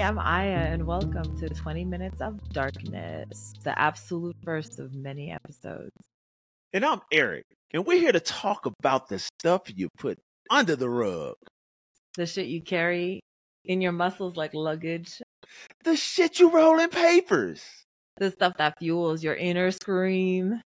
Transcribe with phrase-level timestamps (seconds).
[0.00, 5.90] I'm Aya, and welcome to 20 Minutes of Darkness, the absolute first of many episodes.
[6.72, 10.18] And I'm Eric, and we're here to talk about the stuff you put
[10.50, 11.34] under the rug.
[12.16, 13.18] The shit you carry
[13.64, 15.20] in your muscles like luggage.
[15.82, 17.64] The shit you roll in papers.
[18.18, 20.60] The stuff that fuels your inner scream.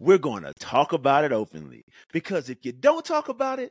[0.00, 1.82] We're going to talk about it openly
[2.12, 3.70] because if you don't talk about it,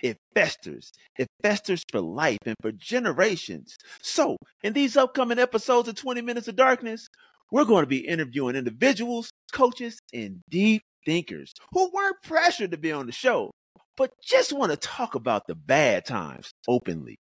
[0.00, 0.92] it festers.
[1.18, 3.76] It festers for life and for generations.
[4.02, 7.08] So, in these upcoming episodes of 20 Minutes of Darkness,
[7.50, 12.92] we're going to be interviewing individuals, coaches, and deep thinkers who weren't pressured to be
[12.92, 13.50] on the show,
[13.96, 17.16] but just want to talk about the bad times openly.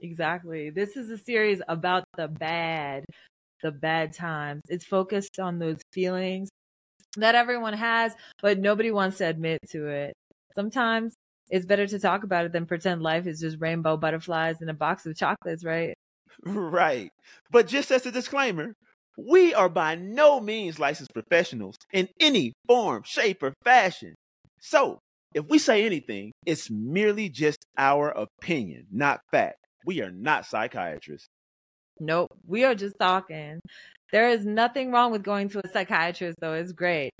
[0.00, 0.70] Exactly.
[0.70, 3.04] This is a series about the bad,
[3.62, 4.62] the bad times.
[4.68, 6.48] It's focused on those feelings
[7.16, 10.14] that everyone has, but nobody wants to admit to it.
[10.54, 11.14] Sometimes
[11.50, 14.74] it's better to talk about it than pretend life is just rainbow butterflies and a
[14.74, 15.94] box of chocolates, right?
[16.44, 17.10] Right.
[17.50, 18.74] But just as a disclaimer,
[19.16, 24.14] we are by no means licensed professionals in any form, shape, or fashion.
[24.60, 25.00] So,
[25.34, 29.56] if we say anything, it's merely just our opinion, not fact.
[29.84, 31.26] We are not psychiatrists.
[32.00, 33.60] Nope, we are just talking.
[34.12, 36.54] There is nothing wrong with going to a psychiatrist, though.
[36.54, 37.10] It's great.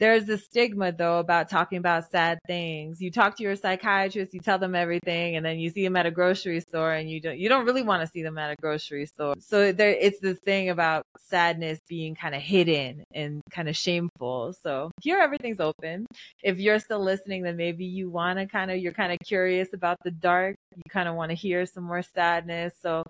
[0.00, 3.00] There's a stigma, though, about talking about sad things.
[3.00, 6.06] You talk to your psychiatrist, you tell them everything, and then you see them at
[6.06, 8.56] a grocery store, and you don't you don't really want to see them at a
[8.56, 9.34] grocery store.
[9.40, 14.54] So there, it's this thing about sadness being kind of hidden and kind of shameful.
[14.62, 16.06] So here, everything's open.
[16.42, 19.72] If you're still listening, then maybe you want to kind of you're kind of curious
[19.72, 20.56] about the dark.
[20.76, 22.74] You kind of want to hear some more sadness.
[22.80, 23.02] So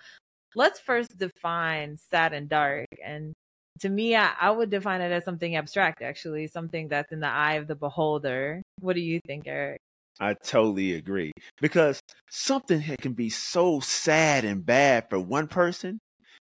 [0.54, 2.86] let's first define sad and dark.
[3.04, 3.34] And
[3.80, 7.28] to me, I, I, would define it as something abstract, actually, something that's in the
[7.28, 8.62] eye of the beholder.
[8.80, 9.80] What do you think, Eric?
[10.20, 11.32] I totally agree.
[11.60, 15.98] Because something that can be so sad and bad for one person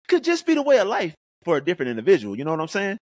[0.07, 2.37] could just be the way of life for a different individual.
[2.37, 2.97] You know what I'm saying?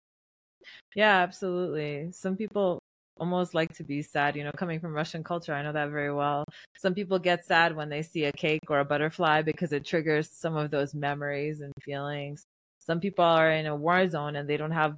[0.94, 2.10] Yeah, absolutely.
[2.12, 2.78] Some people
[3.18, 4.36] almost like to be sad.
[4.36, 6.44] You know, coming from Russian culture, I know that very well.
[6.78, 10.30] Some people get sad when they see a cake or a butterfly because it triggers
[10.30, 12.44] some of those memories and feelings.
[12.84, 14.96] Some people are in a war zone and they don't have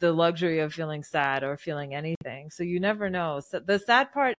[0.00, 2.50] the luxury of feeling sad or feeling anything.
[2.50, 3.40] So you never know.
[3.40, 4.34] So the sad part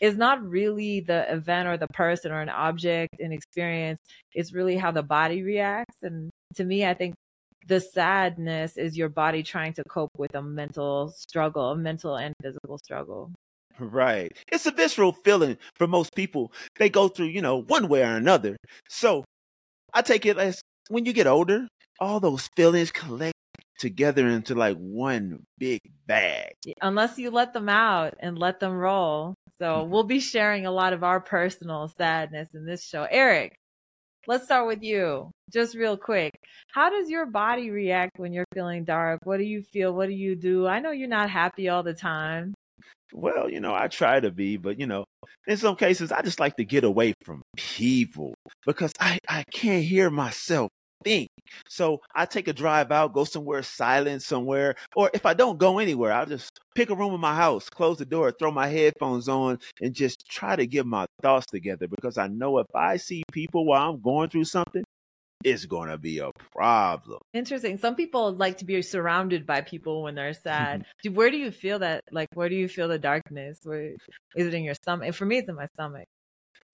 [0.00, 4.00] is not really the event or the person or an object an experience.
[4.32, 6.02] It's really how the body reacts.
[6.02, 7.14] And to me, I think
[7.66, 12.34] the sadness is your body trying to cope with a mental struggle, a mental and
[12.42, 13.32] physical struggle.
[13.78, 14.36] Right.
[14.52, 16.52] It's a visceral feeling for most people.
[16.76, 18.56] They go through, you know, one way or another.
[18.88, 19.24] So
[19.92, 21.66] I take it as when you get older,
[22.00, 23.34] all those feelings collect
[23.78, 26.54] together into like one big bag.
[26.80, 29.34] Unless you let them out and let them roll.
[29.58, 29.90] So mm-hmm.
[29.90, 33.06] we'll be sharing a lot of our personal sadness in this show.
[33.10, 33.54] Eric,
[34.26, 35.30] let's start with you.
[35.52, 36.32] Just real quick.
[36.72, 39.20] How does your body react when you're feeling dark?
[39.24, 39.92] What do you feel?
[39.92, 40.66] What do you do?
[40.66, 42.54] I know you're not happy all the time.
[43.12, 45.04] Well, you know, I try to be, but you know,
[45.46, 48.34] in some cases I just like to get away from people
[48.66, 50.70] because I, I can't hear myself
[51.04, 51.28] think.
[51.68, 55.78] So I take a drive out, go somewhere silent somewhere, or if I don't go
[55.78, 59.28] anywhere, I'll just pick a room in my house, close the door, throw my headphones
[59.28, 63.22] on, and just try to get my thoughts together because I know if I see
[63.32, 64.84] people while I'm going through something,
[65.44, 67.18] it's going to be a problem.
[67.34, 67.76] Interesting.
[67.76, 70.84] Some people like to be surrounded by people when they're sad.
[71.12, 72.02] where do you feel that?
[72.10, 73.58] Like, where do you feel the darkness?
[73.62, 73.94] Where
[74.34, 75.14] is it in your stomach?
[75.14, 76.08] For me, it's in my stomach.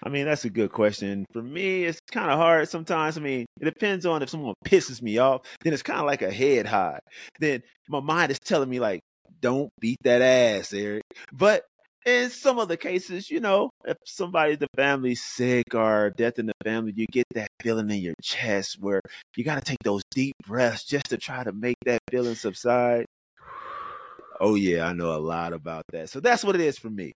[0.03, 1.27] I mean, that's a good question.
[1.33, 3.19] For me, it's kind of hard sometimes.
[3.19, 6.22] I mean, it depends on if someone pisses me off, then it's kind of like
[6.22, 7.00] a head high.
[7.38, 9.00] Then my mind is telling me, like,
[9.41, 11.03] don't beat that ass, Eric.
[11.33, 11.65] But
[12.06, 16.47] in some of the cases, you know, if somebody the family's sick or death in
[16.47, 19.03] the family, you get that feeling in your chest where
[19.37, 23.06] you got to take those deep breaths just to try to make that feeling subside.
[24.43, 26.08] Oh, yeah, I know a lot about that.
[26.08, 27.12] So that's what it is for me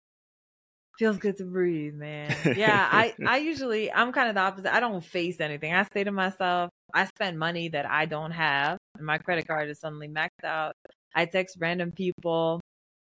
[0.97, 2.35] feels good to breathe, man.
[2.55, 4.73] Yeah, I I usually I'm kind of the opposite.
[4.73, 5.73] I don't face anything.
[5.73, 9.69] I say to myself, I spend money that I don't have, and my credit card
[9.69, 10.73] is suddenly maxed out.
[11.15, 12.59] I text random people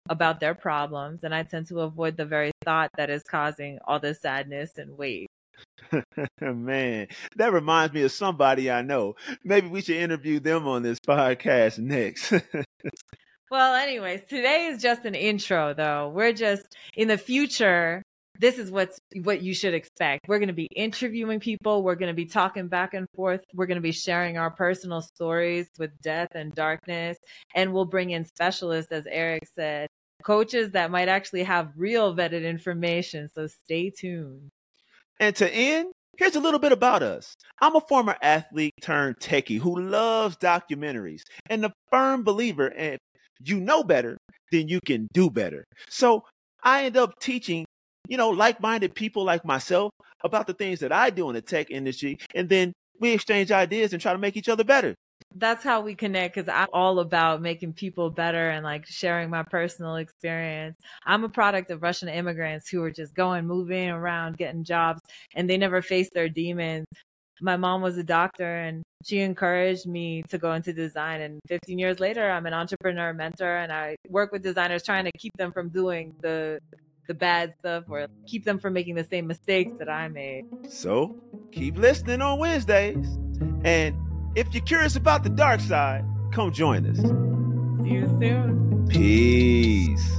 [0.10, 4.00] about their problems, and I tend to avoid the very thought that is causing all
[4.00, 5.28] this sadness and weight.
[6.42, 9.16] Man, that reminds me of somebody I know.
[9.44, 12.34] Maybe we should interview them on this podcast next.
[13.54, 16.10] Well, anyways, today is just an intro though.
[16.10, 18.02] We're just in the future.
[18.40, 20.28] This is what's what you should expect.
[20.28, 21.84] We're going to be interviewing people.
[21.84, 23.44] We're going to be talking back and forth.
[23.54, 27.20] We're going to be sharing our personal stories with death and darkness.
[27.54, 29.88] And we'll bring in specialists, as Eric said,
[30.24, 33.30] coaches that might actually have real vetted information.
[33.36, 34.50] So stay tuned.
[35.20, 37.36] And to end, Here's a little bit about us.
[37.60, 43.00] I'm a former athlete turned techie who loves documentaries and a firm believer in
[43.44, 44.18] you know better,
[44.52, 45.66] then you can do better.
[45.90, 46.24] So
[46.64, 47.66] I end up teaching,
[48.08, 49.92] you know, like minded people like myself
[50.24, 52.18] about the things that I do in the tech industry.
[52.34, 54.96] And then we exchange ideas and try to make each other better.
[55.36, 59.42] That's how we connect because I'm all about making people better and like sharing my
[59.42, 60.78] personal experience.
[61.06, 65.02] I'm a product of Russian immigrants who are just going, moving around, getting jobs,
[65.34, 66.86] and they never faced their demons.
[67.42, 71.22] My mom was a doctor and she encouraged me to go into design.
[71.22, 75.12] And 15 years later, I'm an entrepreneur mentor and I work with designers trying to
[75.18, 76.60] keep them from doing the
[77.08, 80.46] the bad stuff or keep them from making the same mistakes that I made.
[80.70, 81.16] So
[81.52, 83.06] keep listening on Wednesdays.
[83.66, 83.96] And
[84.36, 86.98] if you're curious about the dark side, come join us.
[87.84, 88.88] See you soon.
[88.90, 90.12] Peace.